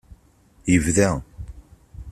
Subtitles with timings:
[0.71, 1.09] Yebda.